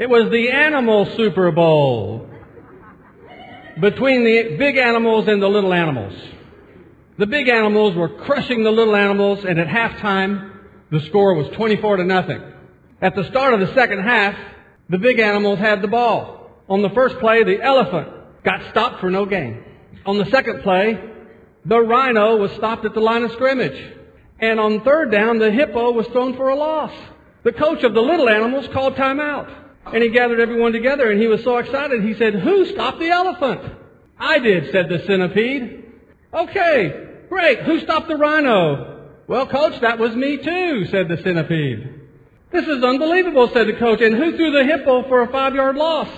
[0.00, 2.26] It was the animal Super Bowl
[3.78, 6.14] between the big animals and the little animals.
[7.18, 10.52] The big animals were crushing the little animals, and at halftime,
[10.90, 12.42] the score was 24 to nothing.
[13.02, 14.38] At the start of the second half,
[14.88, 16.50] the big animals had the ball.
[16.70, 18.08] On the first play, the elephant
[18.42, 19.62] got stopped for no gain.
[20.06, 20.98] On the second play,
[21.66, 23.78] the rhino was stopped at the line of scrimmage.
[24.38, 26.92] And on third down, the hippo was thrown for a loss.
[27.42, 29.66] The coach of the little animals called timeout.
[29.86, 32.02] And he gathered everyone together and he was so excited.
[32.04, 33.62] He said, Who stopped the elephant?
[34.18, 35.84] I did, said the centipede.
[36.32, 37.60] Okay, great.
[37.60, 39.08] Who stopped the rhino?
[39.26, 42.00] Well, coach, that was me too, said the centipede.
[42.52, 44.00] This is unbelievable, said the coach.
[44.00, 46.08] And who threw the hippo for a five yard loss?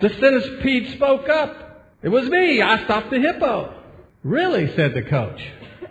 [0.00, 1.96] The centipede spoke up.
[2.02, 2.62] It was me.
[2.62, 3.74] I stopped the hippo.
[4.22, 5.40] Really, said the coach.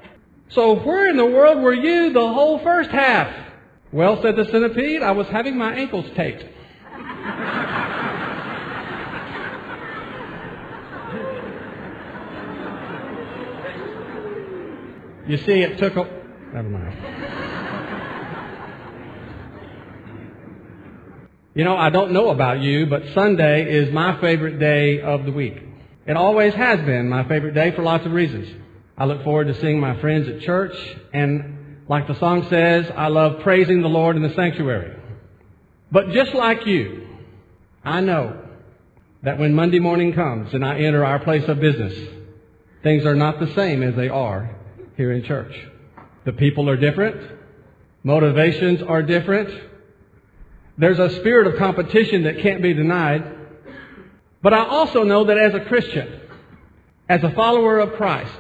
[0.50, 3.36] So where in the world were you the whole first half?
[3.92, 6.46] Well, said the centipede, I was having my ankles taped.
[15.28, 16.04] You see, it took a.
[16.54, 16.98] Never mind.
[21.54, 25.32] You know, I don't know about you, but Sunday is my favorite day of the
[25.32, 25.58] week.
[26.06, 28.48] It always has been my favorite day for lots of reasons.
[28.98, 30.76] I look forward to seeing my friends at church,
[31.14, 34.96] and like the song says, I love praising the Lord in the sanctuary.
[35.92, 37.08] But just like you,
[37.84, 38.40] I know
[39.24, 41.94] that when Monday morning comes and I enter our place of business,
[42.84, 44.57] things are not the same as they are
[44.98, 45.54] here in church.
[46.26, 47.16] The people are different.
[48.04, 49.50] Motivations are different.
[50.78, 53.36] There's a spirit of competition that can't be denied.
[54.42, 56.20] But I also know that as a Christian,
[57.08, 58.38] as a follower of Christ,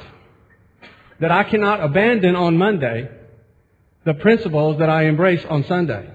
[1.19, 3.09] that I cannot abandon on Monday
[4.03, 6.09] the principles that I embrace on Sunday.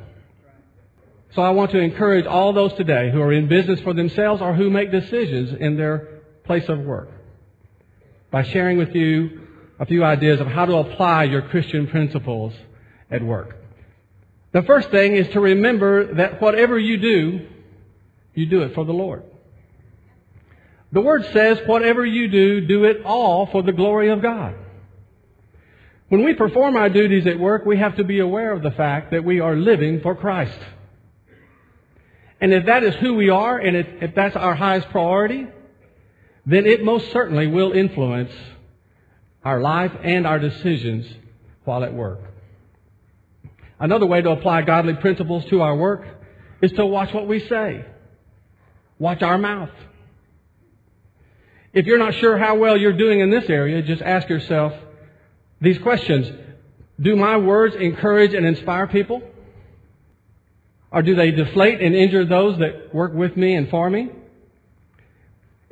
[1.34, 4.54] So I want to encourage all those today who are in business for themselves or
[4.54, 7.10] who make decisions in their place of work
[8.30, 9.41] by sharing with you
[9.82, 12.54] a few ideas of how to apply your Christian principles
[13.10, 13.56] at work.
[14.53, 17.48] The first thing is to remember that whatever you do,
[18.32, 19.25] you do it for the Lord.
[20.92, 24.54] The Word says, whatever you do, do it all for the glory of God.
[26.10, 29.10] When we perform our duties at work, we have to be aware of the fact
[29.10, 30.59] that we are living for Christ.
[32.41, 35.48] And if that is who we are, and if, that's our highest priority,
[36.47, 38.31] then it most certainly will influence
[39.44, 41.06] our life and our decisions
[41.64, 42.20] while at work.
[43.78, 46.04] Another way to apply godly principles to our work
[46.60, 47.84] is to watch what we say.
[48.98, 49.70] Watch our mouth.
[51.72, 54.72] If you're not sure how well you're doing in this area, just ask yourself
[55.60, 56.30] these questions.
[57.00, 59.22] Do my words encourage and inspire people?
[60.92, 64.10] Or do they deflate and injure those that work with me and for me?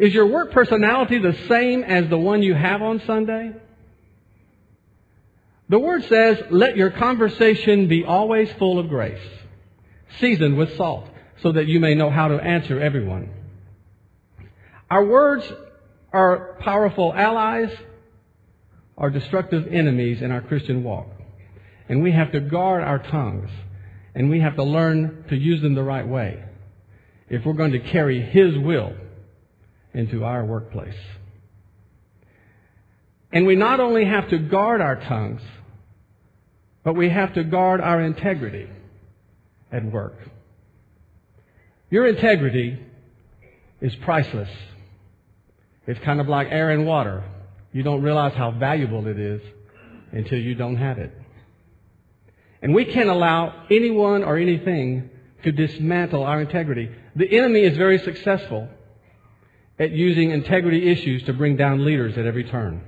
[0.01, 3.53] Is your work personality the same as the one you have on Sunday?
[5.69, 9.21] The Word says, let your conversation be always full of grace,
[10.19, 11.07] seasoned with salt,
[11.43, 13.29] so that you may know how to answer everyone.
[14.91, 15.45] Our words
[16.15, 17.71] are powerful allies
[18.97, 21.09] or destructive enemies in our Christian walk.
[21.91, 23.51] And we have to guard our tongues,
[24.15, 26.43] and we have to learn to use them the right way
[27.29, 28.95] if we're going to carry His will
[29.95, 30.95] into our workplace.
[33.33, 35.43] And we not only have to guard our tongues,
[36.85, 38.69] but we have to guard our integrity
[39.71, 40.19] at work.
[41.91, 42.79] Your integrity
[43.81, 44.49] is priceless.
[45.87, 47.25] It's kind of like air and water.
[47.73, 49.41] You don't realize how valuable it is
[50.13, 51.13] until you don't have it.
[52.63, 55.11] And we can't allow anyone or anything
[55.45, 56.91] to dismantle our integrity.
[57.17, 58.69] The enemy is very successful
[59.81, 62.83] at using integrity issues to bring down leaders at every turn.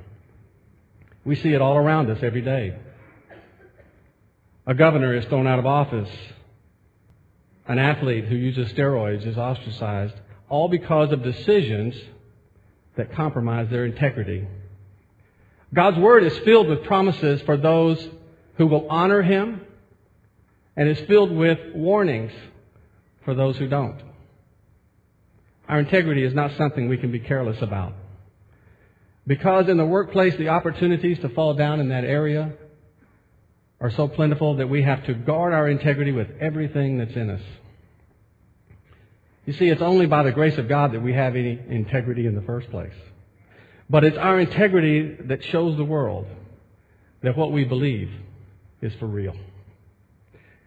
[1.25, 2.77] We see it all around us every day.
[4.67, 6.11] A governor is thrown out of office.
[7.67, 10.15] An athlete who uses steroids is ostracized,
[10.50, 11.94] all because of decisions
[12.97, 14.47] that compromise their integrity.
[15.73, 18.06] God's Word is filled with promises for those
[18.59, 19.62] who will honor Him
[20.77, 22.33] and is filled with warnings
[23.25, 24.12] for those who don't.
[25.69, 27.94] Our integrity is not something we can be careless about.
[29.26, 32.53] Because in the workplace, the opportunities to fall down in that area
[33.81, 37.43] are so plentiful that we have to guard our integrity with everything that's in us.
[39.47, 42.35] You see, it's only by the grace of God that we have any integrity in
[42.35, 42.94] the first place.
[43.91, 46.26] But it's our integrity that shows the world
[47.23, 48.11] that what we believe
[48.81, 49.35] is for real.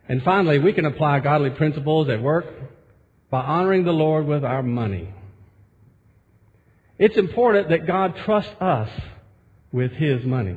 [0.08, 2.46] And finally, we can apply godly principles at work
[3.36, 5.14] by honoring the Lord with our money.
[6.98, 8.90] It's important that God trusts us
[9.74, 10.56] with His money.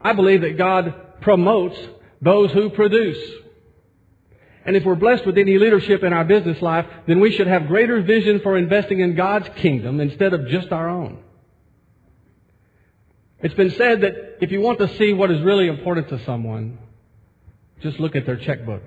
[0.00, 1.78] I believe that God promotes
[2.22, 3.18] those who produce.
[4.64, 7.66] And if we're blessed with any leadership in our business life, then we should have
[7.66, 11.18] greater vision for investing in God's kingdom instead of just our own.
[13.42, 16.78] It's been said that if you want to see what is really important to someone,
[17.82, 18.82] just look at their checkbook.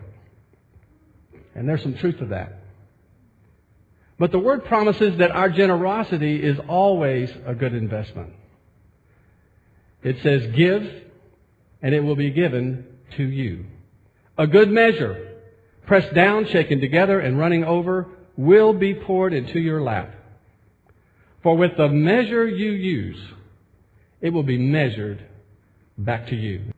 [1.55, 2.59] And there's some truth to that.
[4.17, 8.33] But the Word promises that our generosity is always a good investment.
[10.03, 10.87] It says, give,
[11.81, 12.85] and it will be given
[13.17, 13.65] to you.
[14.37, 15.39] A good measure,
[15.85, 18.07] pressed down, shaken together, and running over,
[18.37, 20.13] will be poured into your lap.
[21.43, 23.19] For with the measure you use,
[24.21, 25.25] it will be measured
[25.97, 26.73] back to you.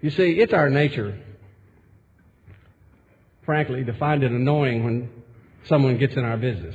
[0.00, 1.18] You see, it's our nature,
[3.44, 5.10] frankly, to find it annoying when
[5.64, 6.74] someone gets in our business.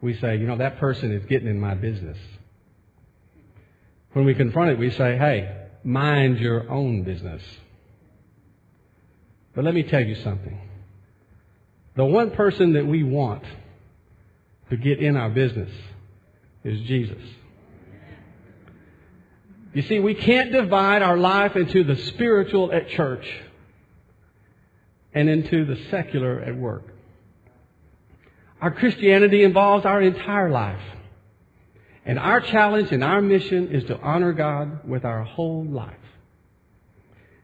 [0.00, 2.18] We say, you know, that person is getting in my business.
[4.12, 7.42] When we confront it, we say, hey, mind your own business.
[9.54, 10.60] But let me tell you something.
[11.96, 13.44] The one person that we want
[14.70, 15.70] to get in our business
[16.64, 17.22] is Jesus.
[19.72, 23.26] You see, we can't divide our life into the spiritual at church
[25.14, 26.82] and into the secular at work.
[28.60, 30.80] Our Christianity involves our entire life.
[32.06, 35.96] And our challenge and our mission is to honor God with our whole life.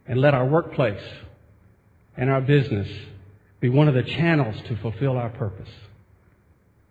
[0.07, 1.03] And let our workplace
[2.17, 2.89] and our business
[3.61, 5.69] be one of the channels to fulfill our purpose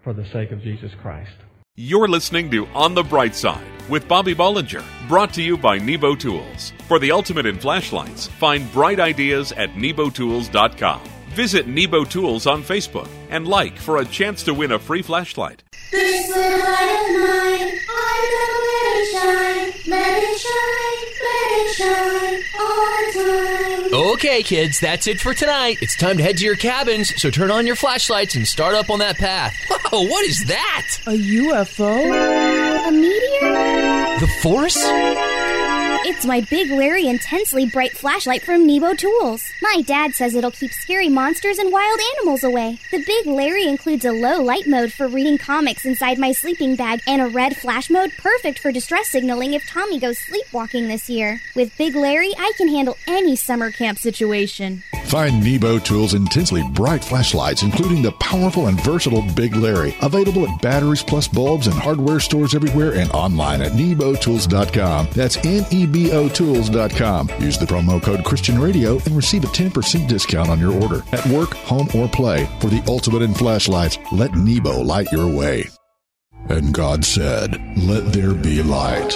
[0.04, 1.36] for the sake of Jesus Christ.
[1.82, 6.14] You're listening to On the Bright Side with Bobby Bollinger, brought to you by Nebo
[6.14, 6.74] Tools.
[6.90, 11.02] For the ultimate in flashlights, find bright ideas at nebotools.com.
[11.30, 15.64] Visit Nebo Tools on Facebook and like for a chance to win a free flashlight.
[15.92, 21.70] This little light of mine, I'm gonna let it shine, let it shine, let it
[21.76, 24.10] shine all the time.
[24.14, 25.78] Okay, kids, that's it for tonight.
[25.82, 28.90] It's time to head to your cabins, so turn on your flashlights and start up
[28.92, 29.56] on that path.
[29.68, 30.88] Whoa, what is that?
[31.08, 32.88] A UFO?
[32.88, 34.20] A meteor?
[34.20, 34.78] The Force?
[36.20, 39.50] It's my Big Larry intensely bright flashlight from Nebo Tools.
[39.62, 42.78] My dad says it'll keep scary monsters and wild animals away.
[42.92, 47.00] The Big Larry includes a low light mode for reading comics inside my sleeping bag
[47.08, 51.40] and a red flash mode perfect for distress signaling if Tommy goes sleepwalking this year.
[51.56, 54.84] With Big Larry, I can handle any summer camp situation.
[55.10, 60.62] Find Nebo Tools' intensely bright flashlights, including the powerful and versatile Big Larry, available at
[60.62, 65.08] batteries plus bulbs and hardware stores everywhere and online at nebotools.com.
[65.16, 67.30] That's N E B O Tools.com.
[67.40, 71.26] Use the promo code Christian Radio and receive a 10% discount on your order at
[71.26, 72.48] work, home, or play.
[72.60, 75.66] For the ultimate in flashlights, let Nebo light your way.
[76.50, 79.12] And God said, Let there be light.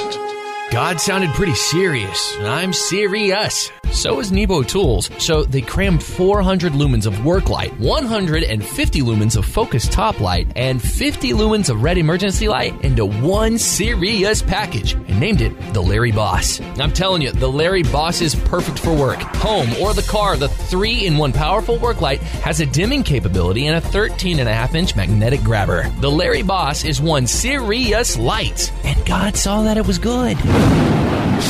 [0.72, 2.36] God sounded pretty serious.
[2.40, 3.70] I'm serious.
[3.94, 5.10] So is Nebo Tools.
[5.20, 10.82] So they crammed 400 lumens of work light, 150 lumens of focused top light, and
[10.82, 16.12] 50 lumens of red emergency light into one serious package and named it the Larry
[16.12, 16.60] Boss.
[16.80, 20.38] I'm telling you, the Larry Boss is perfect for work, home, or the car.
[20.38, 24.50] The three in one powerful work light has a dimming capability and a 13 and
[24.50, 25.88] a half inch magnetic grabber.
[26.02, 30.38] The Larry Boss is one serious light, and God saw that it was good.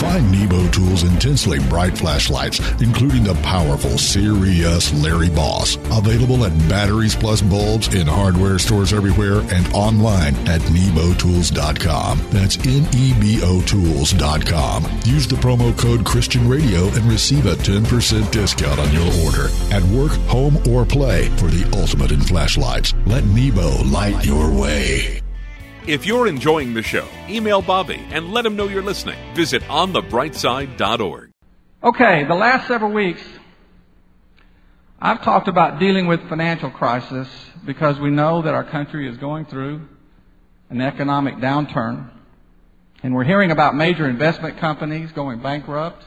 [0.04, 7.16] Find Nebo Tools' intensely bright flashlights, including the powerful serious Larry Boss, available at batteries
[7.16, 12.22] plus bulbs in hardware stores everywhere and online at nebotools.com.
[12.32, 14.84] That's N-E-B-O Tools.com.
[15.06, 19.84] Use the promo code Christian Radio and receive a 10% discount on your order at
[19.84, 22.94] work, home, or play for the ultimate in flashlights.
[23.06, 25.23] Let Nebo light your way.
[25.86, 29.18] If you're enjoying the show, email Bobby and let him know you're listening.
[29.36, 31.32] Visit onthebrightside.org.
[31.84, 33.22] Okay, the last several weeks,
[35.02, 37.28] I've talked about dealing with financial crisis
[37.66, 39.82] because we know that our country is going through
[40.70, 42.10] an economic downturn.
[43.04, 46.06] And we're hearing about major investment companies going bankrupt.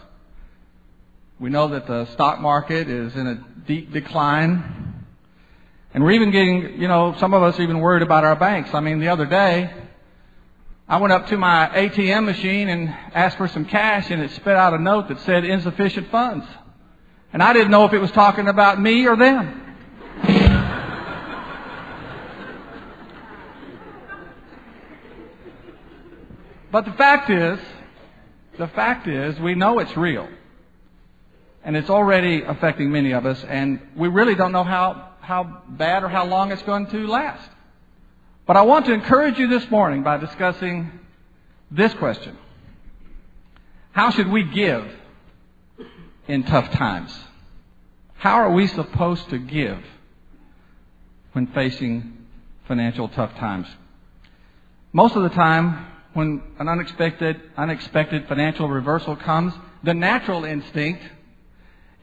[1.39, 4.86] We know that the stock market is in a deep decline.
[5.97, 8.75] And we're even getting, you know, some of us even worried about our banks.
[8.75, 9.73] I mean, the other day,
[10.87, 14.57] I went up to my ATM machine and asked for some cash, and it spit
[14.57, 16.45] out a note that said insufficient funds.
[17.33, 19.75] And I didn't know if it was talking about me or them.
[26.73, 27.59] but the fact is,
[28.59, 30.29] the fact is, we know it's real.
[31.65, 36.05] And it's already affecting many of us, and we really don't know how, how bad
[36.05, 37.51] or how long it's going to last.
[38.47, 40.93] But I want to encourage you this morning by discussing
[41.69, 42.39] this question
[43.91, 44.89] How should we give
[46.29, 47.13] in tough times?
[48.15, 49.83] How are we supposed to give
[51.33, 52.25] when facing
[52.69, 53.67] financial tough times?
[54.93, 59.53] Most of the time, when an unexpected, unexpected financial reversal comes,
[59.83, 61.03] the natural instinct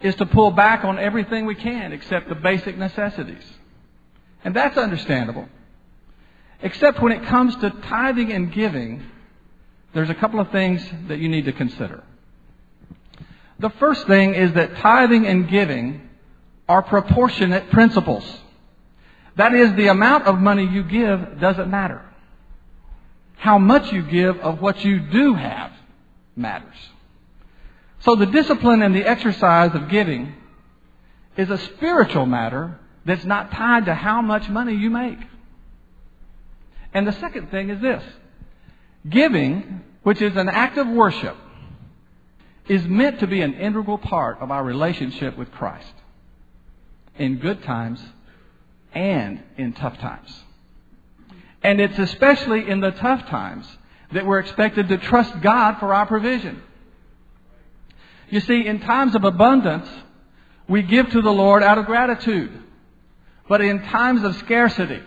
[0.04, 3.44] is to pull back on everything we can except the basic necessities.
[4.44, 5.48] And that's understandable.
[6.62, 9.04] Except when it comes to tithing and giving,
[9.94, 12.04] there's a couple of things that you need to consider.
[13.60, 16.10] The first thing is that tithing and giving
[16.68, 18.26] are proportionate principles.
[19.38, 22.02] That is, the amount of money you give doesn't matter.
[23.38, 25.72] How much you give of what you do have
[26.36, 26.76] matters.
[28.04, 30.34] So the discipline and the exercise of giving
[31.38, 35.20] is a spiritual matter that's not tied to how much money you make.
[36.94, 38.04] And the second thing is this
[39.10, 41.36] giving, which is an act of worship,
[42.68, 45.94] is meant to be an integral part of our relationship with Christ
[47.18, 48.02] in good times
[48.94, 50.44] and in tough times.
[51.62, 53.66] And it's especially in the tough times
[54.12, 56.62] that we're expected to trust God for our provision.
[58.34, 59.88] You see, in times of abundance,
[60.68, 62.52] we give to the Lord out of gratitude.
[63.48, 65.04] But in times of scarcity,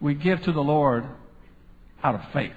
[0.00, 1.04] we give to the Lord
[2.02, 2.56] out of faith.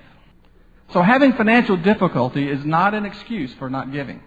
[0.93, 4.23] So having financial difficulty is not an excuse for not giving,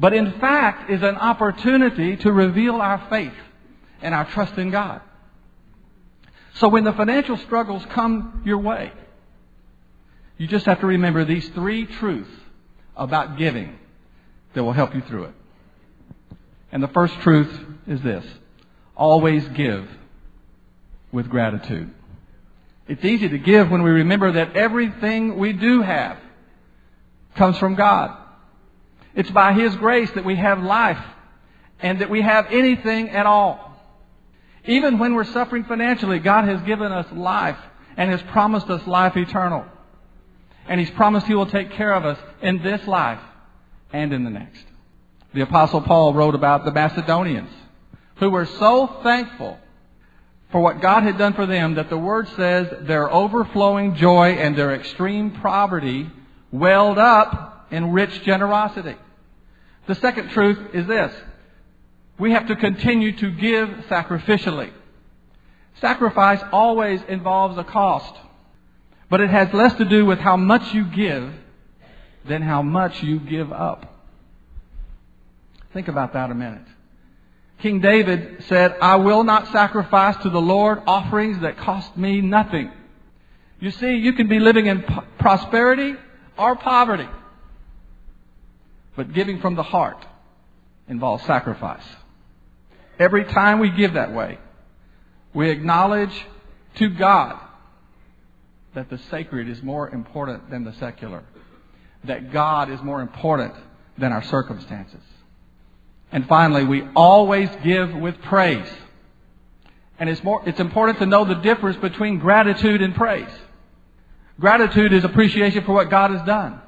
[0.00, 3.36] but in fact is an opportunity to reveal our faith
[4.00, 5.02] and our trust in God.
[6.54, 8.90] So when the financial struggles come your way,
[10.38, 12.30] you just have to remember these three truths
[12.96, 13.78] about giving
[14.54, 15.34] that will help you through it.
[16.70, 18.24] And the first truth is this
[18.96, 19.88] always give
[21.10, 21.92] with gratitude.
[22.88, 26.18] It's easy to give when we remember that everything we do have
[27.36, 28.16] comes from God.
[29.14, 31.02] It's by His grace that we have life
[31.80, 33.70] and that we have anything at all.
[34.64, 37.58] Even when we're suffering financially, God has given us life
[37.96, 39.64] and has promised us life eternal.
[40.66, 43.20] And He's promised He will take care of us in this life
[43.92, 44.64] and in the next.
[45.34, 47.50] The Apostle Paul wrote about the Macedonians
[48.16, 49.58] who were so thankful
[50.50, 54.54] for what God had done for them that the Word says their overflowing joy and
[54.54, 56.10] their extreme poverty
[56.50, 58.96] welled up in rich generosity.
[59.86, 61.12] The second truth is this
[62.18, 64.70] we have to continue to give sacrificially.
[65.80, 68.14] Sacrifice always involves a cost,
[69.08, 71.32] but it has less to do with how much you give
[72.26, 73.92] than how much you give up.
[75.72, 76.66] Think about that a minute.
[77.60, 82.70] King David said, I will not sacrifice to the Lord offerings that cost me nothing.
[83.60, 84.82] You see, you can be living in
[85.18, 85.94] prosperity
[86.36, 87.08] or poverty,
[88.96, 90.04] but giving from the heart
[90.88, 91.84] involves sacrifice.
[92.98, 94.38] Every time we give that way,
[95.32, 96.26] we acknowledge
[96.76, 97.38] to God
[98.74, 101.22] that the sacred is more important than the secular,
[102.04, 103.54] that God is more important
[103.98, 105.00] than our circumstances.
[106.10, 108.68] And finally, we always give with praise.
[109.98, 113.30] And it's, more, it's important to know the difference between gratitude and praise.
[114.38, 116.60] Gratitude is appreciation for what God has done.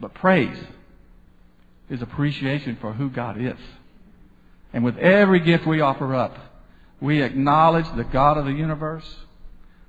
[0.00, 0.58] But praise
[1.88, 3.58] is appreciation for who God is.
[4.72, 6.36] And with every gift we offer up,
[7.00, 9.06] we acknowledge the God of the universe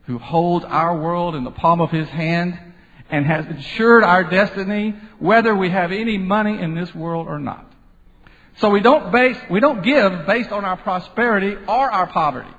[0.04, 2.58] who holds our world in the palm of his hand
[3.10, 7.72] and has ensured our destiny whether we have any money in this world or not.
[8.58, 12.50] So we don't base, we don't give based on our prosperity or our poverty.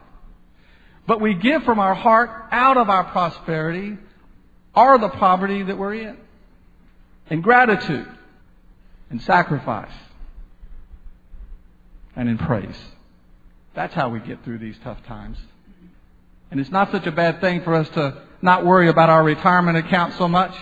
[1.07, 3.99] But we give from our heart out of our prosperity
[4.75, 6.17] or the poverty that we're in.
[7.31, 8.09] In gratitude
[9.11, 9.93] and sacrifice
[12.15, 12.79] and in praise.
[13.75, 15.39] That's how we get through these tough times.
[16.51, 19.77] And it's not such a bad thing for us to not worry about our retirement
[19.77, 20.55] account so much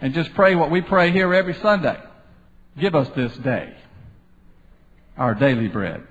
[0.00, 2.00] and just pray what we pray here every Sunday.
[2.78, 3.74] Give us this day
[5.16, 6.06] our daily bread.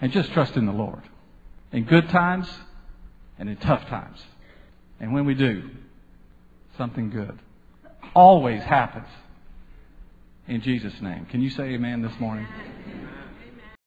[0.00, 1.02] And just trust in the Lord.
[1.72, 2.48] in good times
[3.38, 4.22] and in tough times.
[5.00, 5.70] And when we do,
[6.78, 7.38] something good
[8.14, 9.08] always happens
[10.46, 11.26] in Jesus' name.
[11.26, 12.46] Can you say amen this morning?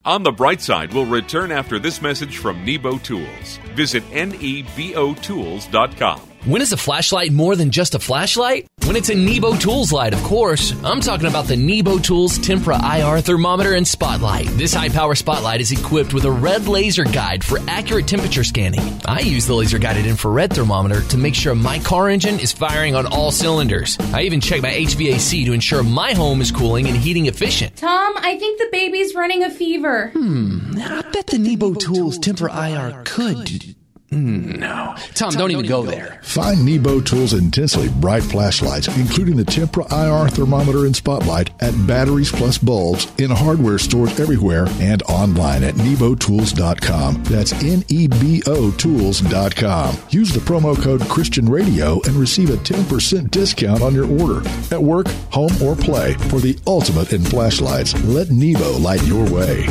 [0.07, 3.59] On the bright side, we'll return after this message from Nebo Tools.
[3.75, 6.21] Visit nebotools.com.
[6.47, 8.67] When is a flashlight more than just a flashlight?
[8.85, 10.71] When it's a Nebo Tools light, of course.
[10.81, 14.45] I'm talking about the Nebo Tools Tempra IR thermometer and spotlight.
[14.51, 18.79] This high power spotlight is equipped with a red laser guide for accurate temperature scanning.
[19.03, 22.95] I use the laser guided infrared thermometer to make sure my car engine is firing
[22.95, 23.97] on all cylinders.
[24.13, 27.75] I even check my HVAC to ensure my home is cooling and heating efficient.
[27.75, 30.11] Tom, I think the baby's running a fever.
[30.13, 33.75] Hmm, I bet the Nebo Tools Tempra IR could.
[34.09, 34.95] No.
[35.15, 36.19] Tom, don't even go there.
[36.23, 42.31] Find Nebo Tools intensely bright flashlights, including the Tempra IR thermometer and spotlight, at Batteries
[42.31, 47.23] Plus Bulbs in hardware stores everywhere and online at nebotools.com.
[47.23, 49.97] That's N E B O Tools.com.
[50.09, 54.47] Use the promo code Christian Radio and receive a 10% discount on your order.
[54.71, 59.67] At work, home, or play, for the ultimate in flashlights, let Nebo light your way.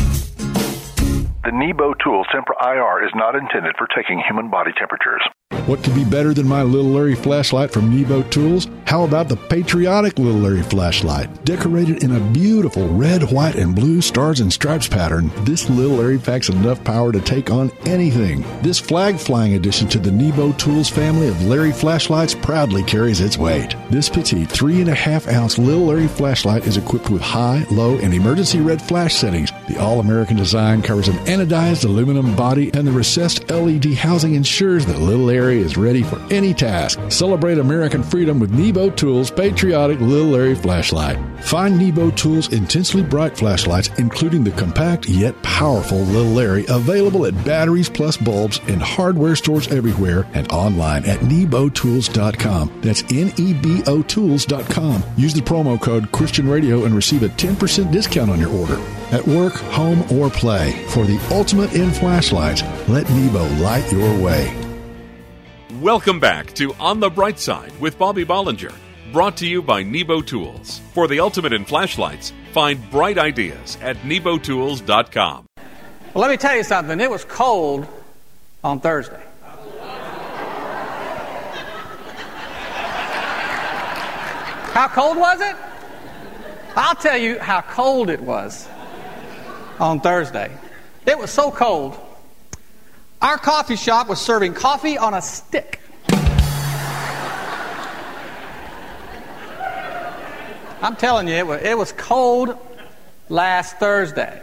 [1.47, 5.23] The Nebo Tools Tempra IR is not intended for taking human body temperatures.
[5.67, 8.69] What could be better than my Little Larry flashlight from Nebo Tools?
[8.85, 11.45] How about the patriotic Little Larry flashlight?
[11.45, 16.19] Decorated in a beautiful red, white, and blue stars and stripes pattern, this Little Larry
[16.19, 18.45] packs enough power to take on anything.
[18.63, 23.37] This flag flying addition to the Nebo Tools family of Larry flashlights proudly carries its
[23.37, 23.75] weight.
[23.91, 27.99] This petite three and a half ounce Little Larry flashlight is equipped with high, low,
[27.99, 29.51] and emergency red flash settings.
[29.69, 34.87] The all American design covers an anodized aluminum body, and the recessed LED housing ensures
[34.87, 36.99] that Little Larry is ready for any task.
[37.11, 41.19] Celebrate American freedom with Nebo Tools patriotic Little Larry flashlight.
[41.45, 47.45] Find Nebo Tools intensely bright flashlights, including the compact yet powerful Little Larry, available at
[47.45, 52.81] Batteries Plus Bulbs in hardware stores everywhere and online at nebotools.com.
[52.81, 55.03] That's N E B O Tools.com.
[55.19, 58.81] Use the promo code Christian Radio and receive a 10% discount on your order.
[59.13, 64.66] At work, home, or play, for the ultimate in flashlights, let Nebo light your way.
[65.83, 68.73] Welcome back to On the Bright Side with Bobby Bollinger,
[69.13, 70.81] brought to you by Nebo Tools.
[70.95, 75.45] For the ultimate in flashlights, find bright ideas at nebotools.com.
[76.15, 76.99] Well, let me tell you something.
[76.99, 77.87] It was cold
[78.65, 79.21] on Thursday.
[84.73, 85.57] How cold was it?
[86.75, 88.67] I'll tell you how cold it was
[89.79, 90.57] on Thursday.
[91.05, 91.99] It was so cold.
[93.23, 95.81] Our coffee shop was serving coffee on a stick.
[100.83, 102.59] I'm telling you, it was, it was cold
[103.29, 104.43] last Thursday.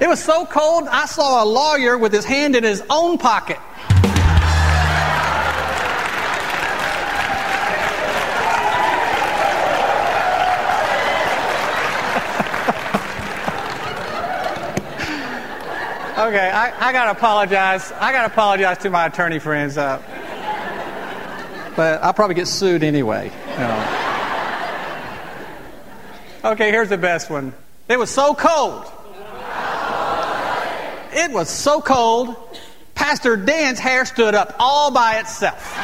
[0.00, 3.58] It was so cold, I saw a lawyer with his hand in his own pocket.
[16.18, 17.92] Okay, I, I gotta apologize.
[17.92, 19.78] I gotta apologize to my attorney friends.
[19.78, 20.02] Uh,
[21.76, 23.30] but I'll probably get sued anyway.
[23.52, 24.08] You know.
[26.50, 27.54] Okay, here's the best one.
[27.88, 28.90] It was so cold.
[31.12, 32.34] It was so cold,
[32.96, 35.78] Pastor Dan's hair stood up all by itself.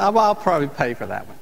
[0.05, 1.39] Oh, I'll, I'll probably pay for that one.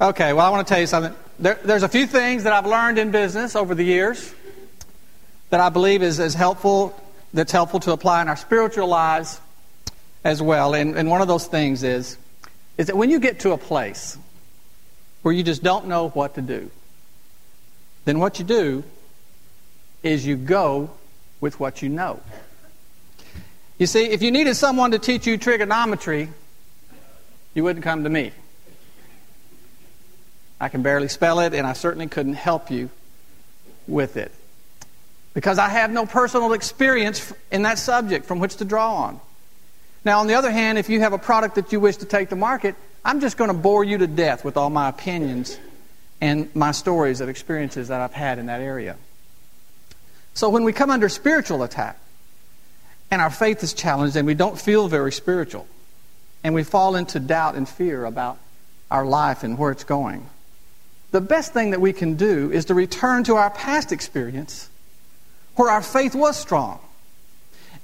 [0.00, 1.14] Okay, well, I want to tell you something.
[1.38, 4.34] There, there's a few things that I've learned in business over the years
[5.50, 7.00] that I believe is, is helpful,
[7.32, 9.40] that's helpful to apply in our spiritual lives
[10.24, 10.74] as well.
[10.74, 12.18] And, and one of those things is,
[12.76, 14.18] is that when you get to a place
[15.22, 16.72] where you just don't know what to do,
[18.04, 18.82] then what you do
[20.02, 20.90] is you go
[21.40, 22.18] with what you know.
[23.78, 26.28] You see, if you needed someone to teach you trigonometry,
[27.54, 28.32] you wouldn't come to me.
[30.60, 32.90] I can barely spell it, and I certainly couldn't help you
[33.88, 34.30] with it.
[35.34, 39.20] Because I have no personal experience in that subject from which to draw on.
[40.04, 42.28] Now, on the other hand, if you have a product that you wish to take
[42.28, 45.58] to market, I'm just going to bore you to death with all my opinions
[46.20, 48.96] and my stories of experiences that I've had in that area.
[50.34, 51.98] So when we come under spiritual attack,
[53.12, 55.68] and our faith is challenged, and we don't feel very spiritual,
[56.42, 58.38] and we fall into doubt and fear about
[58.90, 60.26] our life and where it's going,
[61.10, 64.70] the best thing that we can do is to return to our past experience
[65.56, 66.80] where our faith was strong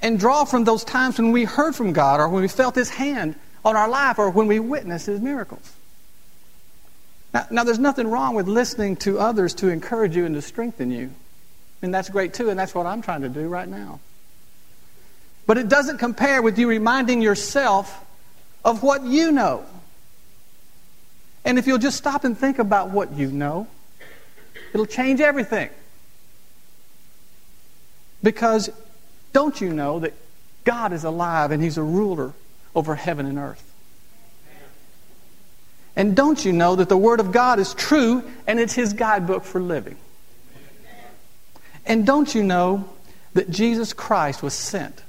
[0.01, 2.89] and draw from those times when we heard from God or when we felt His
[2.89, 3.35] hand
[3.67, 5.75] on our life or when we witnessed His miracles.
[7.35, 10.91] Now, now, there's nothing wrong with listening to others to encourage you and to strengthen
[10.91, 11.11] you.
[11.83, 14.01] And that's great too, and that's what I'm trying to do right now.
[15.49, 18.05] But it doesn't compare with you reminding yourself
[18.67, 19.65] of what you know.
[21.43, 23.67] And if you'll just stop and think about what you know,
[24.75, 25.71] it'll change everything.
[28.23, 28.69] Because
[29.33, 30.13] don't you know that
[30.65, 32.35] God is alive and He's a ruler
[32.75, 33.65] over heaven and earth?
[35.97, 39.45] And don't you know that the Word of God is true and it's His guidebook
[39.45, 39.97] for living?
[41.87, 42.87] And don't you know
[43.33, 45.05] that Jesus Christ was sent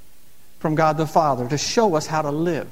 [0.60, 2.67] from God the Father to show us how to live?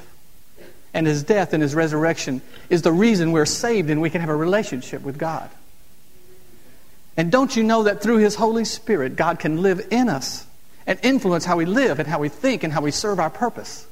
[0.93, 4.29] And His death and His resurrection is the reason we're saved and we can have
[4.29, 5.49] a relationship with God.
[7.15, 10.45] And don't you know that through His Holy Spirit, God can live in us
[10.85, 13.87] and influence how we live and how we think and how we serve our purpose?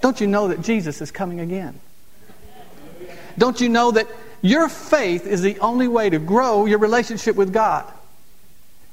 [0.00, 1.80] Don't you know that Jesus is coming again?
[3.38, 4.06] Don't you know that
[4.42, 7.90] your faith is the only way to grow your relationship with God?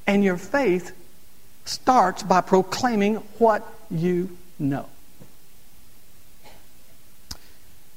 [0.07, 0.95] And your faith
[1.71, 4.85] starts by proclaiming what you know.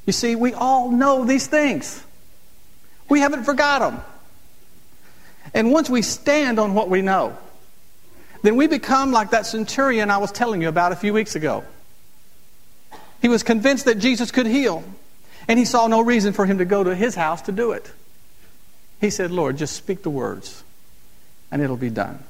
[0.07, 2.03] You see, we all know these things.
[3.09, 4.01] We haven't forgot them.
[5.53, 7.37] And once we stand on what we know,
[8.43, 11.65] then we become like that centurion I was telling you about a few weeks ago.
[13.23, 14.85] He was convinced that Jesus could heal,
[15.49, 17.91] and he saw no reason for him to go to his house to do it.
[19.01, 20.63] He said, Lord, just speak the words,
[21.51, 22.23] and it'll be done.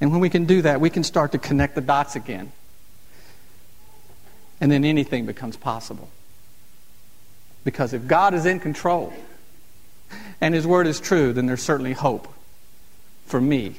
[0.00, 2.52] And when we can do that, we can start to connect the dots again.
[4.60, 6.08] And then anything becomes possible.
[7.64, 9.12] Because if God is in control
[10.40, 12.28] and His Word is true, then there's certainly hope
[13.26, 13.76] for me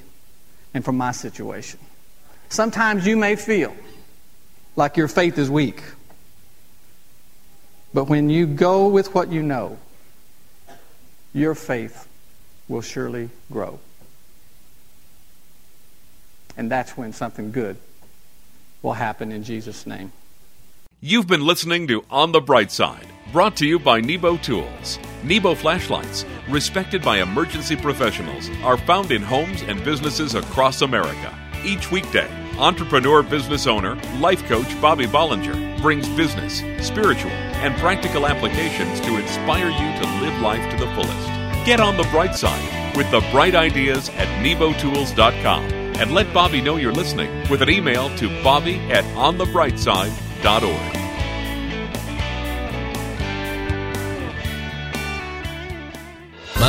[0.73, 1.79] and for my situation.
[2.49, 3.75] Sometimes you may feel
[4.75, 5.81] like your faith is weak.
[7.93, 9.77] But when you go with what you know,
[11.33, 12.07] your faith
[12.67, 13.79] will surely grow.
[16.57, 17.77] And that's when something good
[18.81, 20.11] will happen in Jesus' name.
[20.99, 24.97] You've been listening to On the Bright Side, brought to you by Nebo Tools.
[25.23, 31.31] Nebo flashlights, respected by emergency professionals, are found in homes and businesses across America.
[31.63, 38.99] Each weekday, entrepreneur business owner, life coach Bobby Bollinger brings business, spiritual, and practical applications
[39.01, 41.27] to inspire you to live life to the fullest.
[41.63, 46.77] Get on the bright side with the bright ideas at nebotools.com and let Bobby know
[46.77, 51.06] you're listening with an email to bobby at onthebrightside.com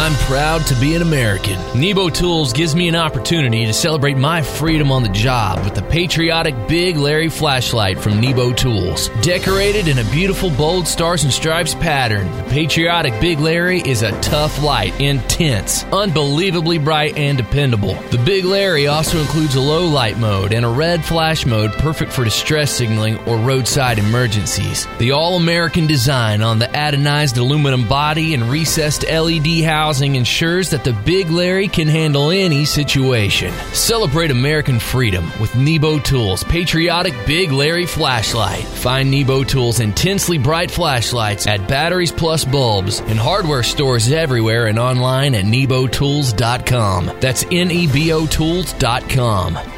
[0.09, 1.59] I'm proud to be an American.
[1.79, 5.83] Nebo Tools gives me an opportunity to celebrate my freedom on the job with the
[5.83, 9.11] patriotic Big Larry flashlight from Nebo Tools.
[9.21, 14.19] Decorated in a beautiful bold stars and stripes pattern, the patriotic Big Larry is a
[14.23, 17.93] tough light, intense, unbelievably bright, and dependable.
[18.11, 22.13] The Big Larry also includes a low light mode and a red flash mode perfect
[22.13, 24.87] for distress signaling or roadside emergencies.
[24.97, 30.85] The all American design on the anodized aluminum body and recessed LED housing ensures that
[30.85, 33.53] the Big Larry can handle any situation.
[33.73, 38.65] Celebrate American freedom with Nebo Tools Patriotic Big Larry flashlight.
[38.65, 44.79] Find Nebo Tools intensely bright flashlights at Batteries Plus Bulbs in hardware stores everywhere and
[44.79, 47.19] online at nebotools.com.
[47.21, 49.78] That's N E B O Tools.com.